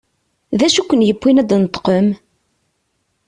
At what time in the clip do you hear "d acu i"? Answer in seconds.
0.59-0.87